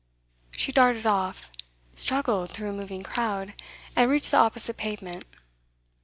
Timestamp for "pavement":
4.77-5.25